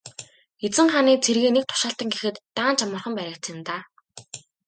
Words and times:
Эзэн 0.65 0.87
хааны 0.93 1.13
цэргийн 1.25 1.53
нэг 1.55 1.65
тушаалтан 1.67 2.07
гэхэд 2.13 2.35
даанч 2.57 2.79
амархан 2.85 3.13
баригдсан 3.17 3.53
юм 3.55 3.61
даа. 3.67 3.81